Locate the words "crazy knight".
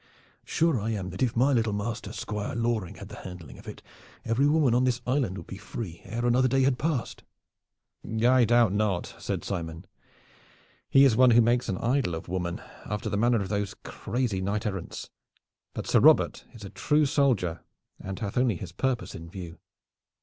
13.83-14.65